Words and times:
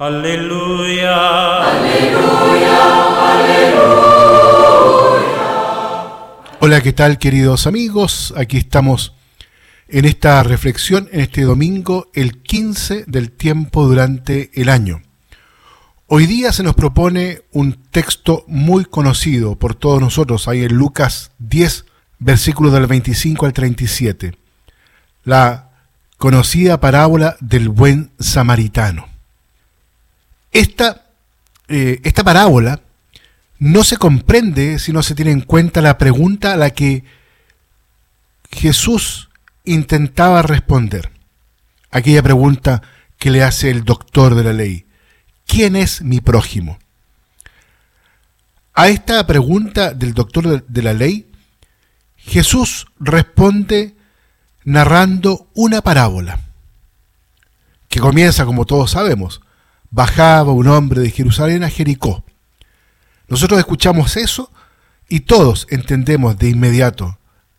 Aleluya. 0.00 1.12
Aleluya. 1.68 2.78
Aleluya. 3.34 3.90
Hola, 6.58 6.80
¿qué 6.80 6.94
tal 6.94 7.18
queridos 7.18 7.66
amigos? 7.66 8.32
Aquí 8.34 8.56
estamos 8.56 9.12
en 9.88 10.06
esta 10.06 10.42
reflexión 10.42 11.10
en 11.12 11.20
este 11.20 11.42
domingo, 11.42 12.10
el 12.14 12.40
15 12.40 13.04
del 13.08 13.30
tiempo 13.30 13.86
durante 13.86 14.50
el 14.54 14.70
año. 14.70 15.02
Hoy 16.06 16.24
día 16.24 16.50
se 16.54 16.62
nos 16.62 16.74
propone 16.74 17.42
un 17.52 17.74
texto 17.74 18.46
muy 18.48 18.86
conocido 18.86 19.56
por 19.56 19.74
todos 19.74 20.00
nosotros, 20.00 20.48
ahí 20.48 20.62
en 20.62 20.76
Lucas 20.76 21.32
10, 21.40 21.84
versículos 22.18 22.72
del 22.72 22.86
25 22.86 23.44
al 23.44 23.52
37. 23.52 24.32
La 25.24 25.72
conocida 26.16 26.80
parábola 26.80 27.36
del 27.40 27.68
buen 27.68 28.12
samaritano. 28.18 29.09
Esta, 30.52 31.06
eh, 31.68 32.00
esta 32.02 32.24
parábola 32.24 32.80
no 33.58 33.84
se 33.84 33.96
comprende 33.96 34.78
si 34.78 34.92
no 34.92 35.02
se 35.02 35.14
tiene 35.14 35.30
en 35.30 35.42
cuenta 35.42 35.80
la 35.80 35.98
pregunta 35.98 36.52
a 36.52 36.56
la 36.56 36.70
que 36.70 37.04
Jesús 38.50 39.28
intentaba 39.64 40.42
responder. 40.42 41.10
Aquella 41.90 42.22
pregunta 42.22 42.82
que 43.18 43.30
le 43.30 43.42
hace 43.42 43.70
el 43.70 43.84
doctor 43.84 44.34
de 44.34 44.44
la 44.44 44.52
ley. 44.52 44.86
¿Quién 45.46 45.76
es 45.76 46.02
mi 46.02 46.20
prójimo? 46.20 46.78
A 48.72 48.88
esta 48.88 49.26
pregunta 49.26 49.92
del 49.92 50.14
doctor 50.14 50.64
de 50.64 50.82
la 50.82 50.94
ley, 50.94 51.30
Jesús 52.16 52.86
responde 52.98 53.94
narrando 54.64 55.48
una 55.54 55.82
parábola, 55.82 56.40
que 57.88 58.00
comienza, 58.00 58.44
como 58.46 58.64
todos 58.66 58.92
sabemos, 58.92 59.40
bajaba 59.90 60.52
un 60.52 60.68
hombre 60.68 61.00
de 61.00 61.10
Jerusalén 61.10 61.64
a 61.64 61.70
Jericó. 61.70 62.24
Nosotros 63.28 63.58
escuchamos 63.58 64.16
eso 64.16 64.50
y 65.08 65.20
todos 65.20 65.66
entendemos 65.70 66.38
de 66.38 66.48
inmediato, 66.48 67.18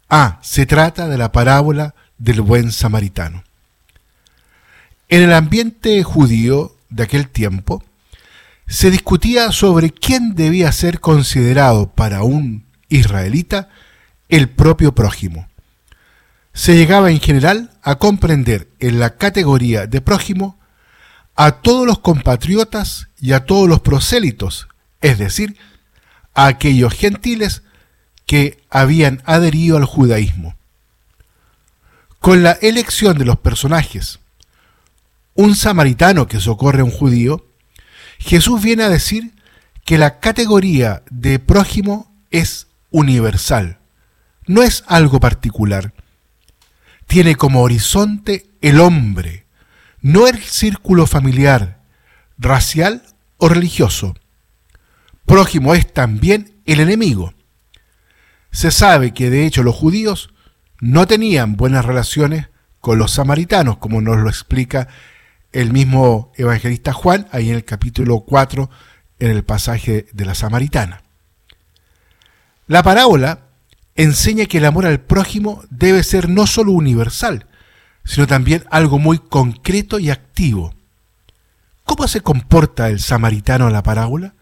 ah, 0.09 0.39
se 0.41 0.65
trata 0.65 1.07
de 1.07 1.17
la 1.17 1.31
parábola 1.31 1.95
del 2.17 2.41
buen 2.41 2.71
samaritano. 2.71 3.43
En 5.09 5.23
el 5.23 5.33
ambiente 5.33 6.01
judío 6.03 6.75
de 6.89 7.03
aquel 7.03 7.27
tiempo, 7.27 7.83
se 8.67 8.89
discutía 8.89 9.51
sobre 9.51 9.91
quién 9.91 10.35
debía 10.35 10.71
ser 10.71 11.01
considerado 11.01 11.89
para 11.89 12.23
un 12.23 12.63
israelita 12.87 13.67
el 14.29 14.49
propio 14.49 14.95
prójimo. 14.95 15.47
Se 16.53 16.77
llegaba 16.77 17.11
en 17.11 17.19
general 17.19 17.71
a 17.81 17.95
comprender 17.95 18.69
en 18.79 18.99
la 18.99 19.17
categoría 19.17 19.87
de 19.87 19.99
prójimo 19.99 20.57
a 21.43 21.53
todos 21.53 21.87
los 21.87 21.97
compatriotas 21.97 23.07
y 23.19 23.31
a 23.31 23.47
todos 23.47 23.67
los 23.67 23.79
prosélitos, 23.79 24.67
es 25.01 25.17
decir, 25.17 25.57
a 26.35 26.45
aquellos 26.45 26.93
gentiles 26.93 27.63
que 28.27 28.63
habían 28.69 29.23
adherido 29.25 29.77
al 29.77 29.85
judaísmo. 29.85 30.53
Con 32.19 32.43
la 32.43 32.51
elección 32.51 33.17
de 33.17 33.25
los 33.25 33.39
personajes, 33.39 34.19
un 35.33 35.55
samaritano 35.55 36.27
que 36.27 36.39
socorre 36.39 36.81
a 36.81 36.83
un 36.83 36.91
judío, 36.91 37.47
Jesús 38.19 38.61
viene 38.61 38.83
a 38.83 38.89
decir 38.89 39.33
que 39.83 39.97
la 39.97 40.19
categoría 40.19 41.01
de 41.09 41.39
prójimo 41.39 42.13
es 42.29 42.67
universal, 42.91 43.79
no 44.45 44.61
es 44.61 44.83
algo 44.85 45.19
particular. 45.19 45.95
Tiene 47.07 47.35
como 47.35 47.63
horizonte 47.63 48.45
el 48.61 48.79
hombre, 48.79 49.47
no 50.01 50.27
el 50.27 50.39
círculo 50.41 51.05
familiar, 51.07 51.81
racial 52.37 53.03
o 53.37 53.49
religioso. 53.49 54.15
Prójimo 55.25 55.75
es 55.75 55.91
también 55.91 56.55
el 56.65 56.79
enemigo. 56.79 57.33
Se 58.51 58.71
sabe 58.71 59.13
que 59.13 59.29
de 59.29 59.45
hecho 59.45 59.63
los 59.63 59.75
judíos 59.75 60.33
no 60.79 61.07
tenían 61.07 61.55
buenas 61.55 61.85
relaciones 61.85 62.47
con 62.79 62.97
los 62.97 63.11
samaritanos, 63.11 63.77
como 63.77 64.01
nos 64.01 64.17
lo 64.17 64.27
explica 64.27 64.87
el 65.51 65.71
mismo 65.71 66.31
evangelista 66.35 66.93
Juan, 66.93 67.27
ahí 67.31 67.49
en 67.49 67.55
el 67.55 67.65
capítulo 67.65 68.21
4, 68.21 68.69
en 69.19 69.31
el 69.31 69.43
pasaje 69.43 70.07
de 70.11 70.25
la 70.25 70.33
samaritana. 70.33 71.03
La 72.67 72.83
parábola 72.83 73.39
enseña 73.95 74.45
que 74.45 74.57
el 74.57 74.65
amor 74.65 74.85
al 74.85 74.99
prójimo 74.99 75.63
debe 75.69 76.03
ser 76.03 76.29
no 76.29 76.47
solo 76.47 76.71
universal, 76.71 77.45
sino 78.03 78.27
también 78.27 78.65
algo 78.71 78.99
muy 78.99 79.19
concreto 79.19 79.99
y 79.99 80.09
activo. 80.09 80.73
¿Cómo 81.83 82.07
se 82.07 82.21
comporta 82.21 82.89
el 82.89 82.99
samaritano 82.99 83.67
en 83.67 83.73
la 83.73 83.83
parábola? 83.83 84.33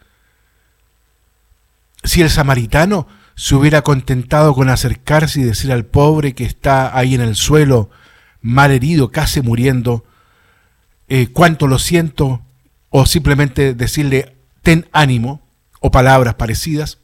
Si 2.04 2.22
el 2.22 2.30
samaritano 2.30 3.08
se 3.36 3.56
hubiera 3.56 3.82
contentado 3.82 4.54
con 4.54 4.70
acercarse 4.70 5.42
y 5.42 5.44
decir 5.44 5.72
al 5.72 5.86
pobre 5.86 6.34
que 6.34 6.46
está 6.46 6.98
ahí 6.98 7.16
en 7.16 7.22
el 7.22 7.36
suelo, 7.36 7.90
mal 8.42 8.72
herido, 8.72 9.12
casi 9.12 9.42
muriendo, 9.42 10.06
eh, 11.08 11.28
cuánto 11.32 11.68
lo 11.68 11.80
siento, 11.80 12.42
o 12.90 13.06
simplemente 13.06 13.74
decirle 13.74 14.36
ten 14.62 14.88
ánimo, 14.92 15.42
o 15.82 15.92
palabras 15.92 16.36
parecidas, 16.36 17.00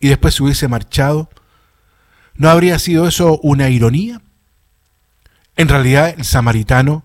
y 0.00 0.08
después 0.08 0.34
se 0.34 0.42
hubiese 0.42 0.68
marchado, 0.68 1.30
¿no 2.34 2.50
habría 2.50 2.78
sido 2.78 3.06
eso 3.06 3.38
una 3.42 3.68
ironía? 3.68 4.21
En 5.56 5.68
realidad 5.68 6.14
el 6.16 6.24
samaritano 6.24 7.04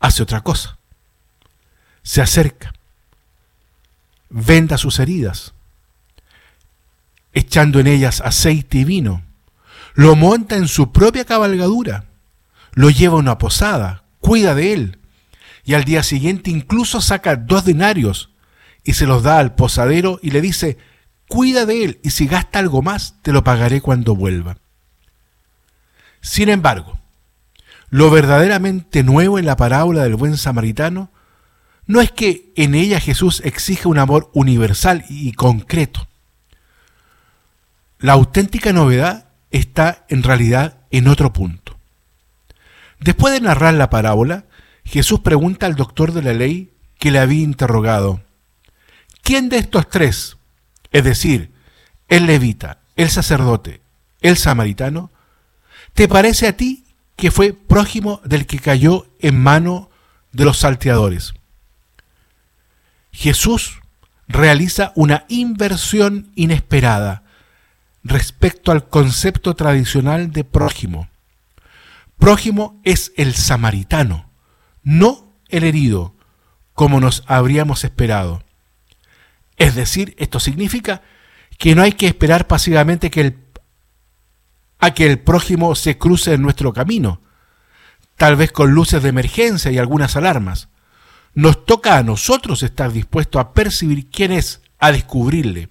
hace 0.00 0.22
otra 0.22 0.40
cosa. 0.40 0.78
Se 2.02 2.20
acerca, 2.20 2.72
venda 4.28 4.78
sus 4.78 4.98
heridas, 4.98 5.54
echando 7.32 7.80
en 7.80 7.86
ellas 7.86 8.20
aceite 8.20 8.78
y 8.78 8.84
vino. 8.84 9.22
Lo 9.94 10.14
monta 10.14 10.56
en 10.56 10.68
su 10.68 10.92
propia 10.92 11.24
cabalgadura, 11.24 12.04
lo 12.72 12.90
lleva 12.90 13.14
a 13.14 13.20
una 13.20 13.38
posada, 13.38 14.04
cuida 14.20 14.54
de 14.54 14.72
él, 14.72 14.98
y 15.64 15.74
al 15.74 15.84
día 15.84 16.02
siguiente 16.02 16.50
incluso 16.50 17.00
saca 17.00 17.36
dos 17.36 17.64
denarios 17.64 18.30
y 18.84 18.92
se 18.92 19.06
los 19.06 19.22
da 19.22 19.38
al 19.38 19.54
posadero 19.54 20.20
y 20.22 20.30
le 20.30 20.40
dice, 20.40 20.78
cuida 21.28 21.66
de 21.66 21.84
él 21.84 22.00
y 22.04 22.10
si 22.10 22.26
gasta 22.26 22.60
algo 22.60 22.82
más, 22.82 23.16
te 23.22 23.32
lo 23.32 23.42
pagaré 23.42 23.80
cuando 23.80 24.14
vuelva. 24.14 24.58
Sin 26.20 26.48
embargo, 26.48 27.00
lo 27.90 28.10
verdaderamente 28.10 29.02
nuevo 29.02 29.38
en 29.38 29.46
la 29.46 29.56
parábola 29.56 30.02
del 30.02 30.16
buen 30.16 30.36
samaritano 30.36 31.10
no 31.86 32.00
es 32.00 32.10
que 32.10 32.52
en 32.56 32.74
ella 32.74 32.98
Jesús 32.98 33.40
exija 33.44 33.88
un 33.88 33.98
amor 33.98 34.30
universal 34.34 35.04
y 35.08 35.32
concreto. 35.32 36.08
La 37.98 38.14
auténtica 38.14 38.72
novedad 38.72 39.28
está 39.50 40.04
en 40.08 40.22
realidad 40.22 40.78
en 40.90 41.06
otro 41.06 41.32
punto. 41.32 41.78
Después 42.98 43.32
de 43.32 43.40
narrar 43.40 43.74
la 43.74 43.90
parábola, 43.90 44.44
Jesús 44.84 45.20
pregunta 45.20 45.66
al 45.66 45.76
doctor 45.76 46.12
de 46.12 46.22
la 46.22 46.32
ley 46.32 46.72
que 46.98 47.10
le 47.10 47.18
había 47.18 47.42
interrogado, 47.42 48.22
¿quién 49.22 49.48
de 49.48 49.58
estos 49.58 49.88
tres, 49.88 50.36
es 50.92 51.04
decir, 51.04 51.52
el 52.08 52.26
levita, 52.26 52.78
el 52.96 53.10
sacerdote, 53.10 53.80
el 54.22 54.36
samaritano, 54.36 55.10
te 55.94 56.08
parece 56.08 56.48
a 56.48 56.56
ti 56.56 56.85
que 57.16 57.30
fue 57.30 57.54
prójimo 57.54 58.20
del 58.24 58.46
que 58.46 58.58
cayó 58.58 59.06
en 59.20 59.42
mano 59.42 59.90
de 60.32 60.44
los 60.44 60.58
salteadores. 60.58 61.32
Jesús 63.10 63.80
realiza 64.28 64.92
una 64.94 65.24
inversión 65.28 66.30
inesperada 66.34 67.22
respecto 68.04 68.70
al 68.70 68.88
concepto 68.88 69.54
tradicional 69.54 70.30
de 70.30 70.44
prójimo. 70.44 71.08
Prójimo 72.18 72.80
es 72.84 73.12
el 73.16 73.34
samaritano, 73.34 74.30
no 74.82 75.32
el 75.48 75.64
herido, 75.64 76.14
como 76.74 77.00
nos 77.00 77.24
habríamos 77.26 77.84
esperado. 77.84 78.42
Es 79.56 79.74
decir, 79.74 80.14
esto 80.18 80.38
significa 80.38 81.02
que 81.58 81.74
no 81.74 81.82
hay 81.82 81.92
que 81.92 82.06
esperar 82.06 82.46
pasivamente 82.46 83.10
que 83.10 83.22
el 83.22 83.32
a 84.78 84.92
que 84.92 85.06
el 85.06 85.18
prójimo 85.18 85.74
se 85.74 85.98
cruce 85.98 86.34
en 86.34 86.42
nuestro 86.42 86.72
camino, 86.72 87.22
tal 88.16 88.36
vez 88.36 88.52
con 88.52 88.72
luces 88.72 89.02
de 89.02 89.08
emergencia 89.08 89.70
y 89.70 89.78
algunas 89.78 90.16
alarmas. 90.16 90.68
Nos 91.34 91.64
toca 91.66 91.98
a 91.98 92.02
nosotros 92.02 92.62
estar 92.62 92.92
dispuestos 92.92 93.40
a 93.40 93.52
percibir 93.52 94.08
quién 94.10 94.32
es, 94.32 94.62
a 94.78 94.92
descubrirle. 94.92 95.68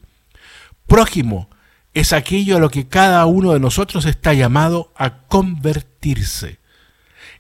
Prójimo 0.87 1.49
es 1.93 2.13
aquello 2.13 2.57
a 2.57 2.59
lo 2.59 2.69
que 2.69 2.87
cada 2.87 3.25
uno 3.25 3.53
de 3.53 3.59
nosotros 3.59 4.05
está 4.05 4.33
llamado 4.33 4.93
a 4.95 5.23
convertirse. 5.27 6.59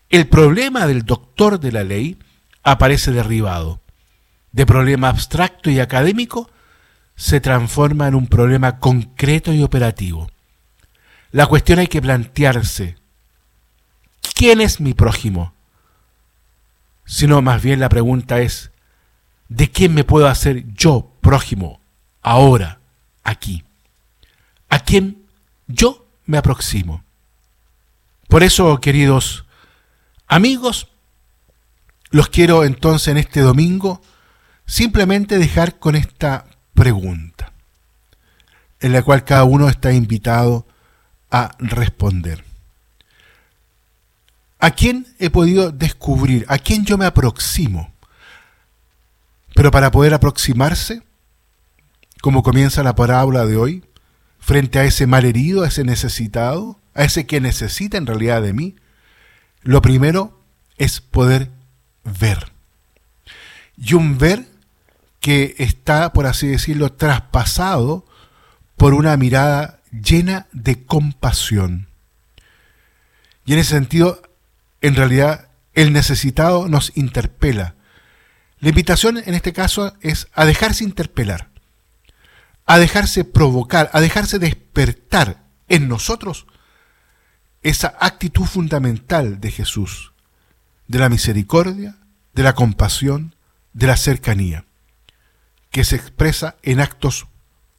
El 0.09 0.27
problema 0.27 0.87
del 0.87 1.03
doctor 1.03 1.59
de 1.59 1.71
la 1.71 1.83
ley 1.83 2.17
aparece 2.63 3.11
derribado. 3.11 3.81
De 4.51 4.65
problema 4.65 5.09
abstracto 5.09 5.69
y 5.69 5.79
académico 5.79 6.49
se 7.15 7.41
transforma 7.41 8.07
en 8.07 8.15
un 8.15 8.27
problema 8.27 8.79
concreto 8.79 9.53
y 9.53 9.61
operativo. 9.61 10.29
La 11.35 11.47
cuestión 11.47 11.79
hay 11.79 11.87
que 11.87 12.01
plantearse, 12.01 12.95
¿quién 14.35 14.61
es 14.61 14.79
mi 14.79 14.93
prójimo? 14.93 15.53
Sino 17.03 17.41
más 17.41 17.61
bien 17.61 17.81
la 17.81 17.89
pregunta 17.89 18.39
es, 18.39 18.71
quién 19.73 19.93
me 19.93 20.05
puedo 20.05 20.27
hacer 20.27 20.63
yo 20.75 21.11
prójimo 21.19 21.81
ahora, 22.21 22.79
aquí? 23.25 23.65
¿A 24.69 24.79
quién 24.79 25.25
yo 25.67 26.07
me 26.25 26.37
aproximo? 26.37 27.03
Por 28.29 28.41
eso, 28.41 28.79
queridos 28.79 29.43
amigos, 30.27 30.87
los 32.11 32.29
quiero 32.29 32.63
entonces 32.63 33.09
en 33.09 33.17
este 33.17 33.41
domingo 33.41 34.01
simplemente 34.65 35.37
dejar 35.37 35.79
con 35.79 35.97
esta 35.97 36.45
pregunta, 36.73 37.51
en 38.79 38.93
la 38.93 39.03
cual 39.03 39.25
cada 39.25 39.43
uno 39.43 39.67
está 39.67 39.91
invitado 39.91 40.64
a 41.35 41.51
responder. 41.59 42.45
¿A 44.57 44.71
quién 44.71 45.05
he 45.19 45.29
podido 45.29 45.69
descubrir? 45.69 46.45
¿A 46.47 46.57
quién 46.57 46.85
yo 46.85 46.97
me 46.97 47.05
aproximo? 47.05 47.93
Pero 49.53 49.69
para 49.69 49.91
poder 49.91 50.13
aproximarse, 50.13 51.03
como 52.21 52.41
comienza 52.41 52.83
la 52.83 52.95
parábola 52.95 53.45
de 53.45 53.57
hoy, 53.57 53.83
frente 54.39 54.79
a 54.79 54.85
ese 54.85 55.07
malherido, 55.07 55.63
a 55.63 55.67
ese 55.67 55.83
necesitado, 55.83 56.79
a 56.93 57.03
ese 57.03 57.25
que 57.25 57.41
necesita 57.41 57.97
en 57.97 58.05
realidad 58.05 58.41
de 58.41 58.53
mí, 58.53 58.75
lo 59.61 59.81
primero 59.81 60.39
es 60.77 61.01
poder 61.01 61.51
ver. 62.05 62.53
Y 63.75 63.93
un 63.93 64.17
ver 64.17 64.47
que 65.19 65.55
está, 65.57 66.13
por 66.13 66.27
así 66.27 66.47
decirlo, 66.47 66.93
traspasado 66.93 68.05
por 68.77 68.93
una 68.93 69.17
mirada 69.17 69.74
llena 70.01 70.47
de 70.51 70.85
compasión. 70.85 71.87
Y 73.45 73.53
en 73.53 73.59
ese 73.59 73.71
sentido, 73.71 74.21
en 74.81 74.95
realidad, 74.95 75.49
el 75.73 75.93
necesitado 75.93 76.67
nos 76.67 76.95
interpela. 76.95 77.75
La 78.59 78.69
invitación 78.69 79.17
en 79.17 79.33
este 79.33 79.53
caso 79.53 79.95
es 80.01 80.27
a 80.33 80.45
dejarse 80.45 80.83
interpelar, 80.83 81.49
a 82.65 82.79
dejarse 82.79 83.23
provocar, 83.23 83.89
a 83.93 84.01
dejarse 84.01 84.39
despertar 84.39 85.43
en 85.67 85.87
nosotros 85.87 86.47
esa 87.61 87.95
actitud 87.99 88.45
fundamental 88.45 89.39
de 89.39 89.51
Jesús, 89.51 90.13
de 90.87 90.99
la 90.99 91.09
misericordia, 91.09 91.97
de 92.33 92.43
la 92.43 92.53
compasión, 92.53 93.35
de 93.73 93.87
la 93.87 93.97
cercanía, 93.97 94.65
que 95.71 95.83
se 95.83 95.95
expresa 95.95 96.55
en 96.63 96.79
actos 96.79 97.27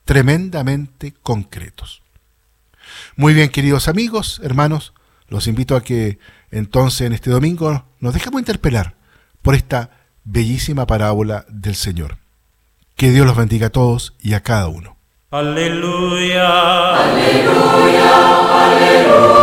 tremendamente 0.04 1.12
concretos. 1.12 2.02
Muy 3.17 3.35
bien, 3.35 3.49
queridos 3.50 3.88
amigos, 3.88 4.41
hermanos, 4.43 4.93
los 5.29 5.47
invito 5.47 5.77
a 5.77 5.83
que 5.83 6.19
entonces 6.50 7.03
en 7.03 7.12
este 7.12 7.31
domingo 7.31 7.85
nos 8.00 8.15
dejemos 8.15 8.41
interpelar 8.41 8.94
por 9.43 9.55
esta 9.55 9.91
bellísima 10.25 10.87
parábola 10.87 11.47
del 11.49 11.75
Señor. 11.75 12.19
Que 12.97 13.11
Dios 13.11 13.27
los 13.27 13.37
bendiga 13.37 13.69
a 13.69 13.71
todos 13.71 14.15
y 14.21 14.35
a 14.35 14.43
cada 14.43 14.69
uno. 14.69 14.97
Aleluya. 15.31 16.97
Aleluya. 16.97 18.67
Aleluya. 18.67 19.37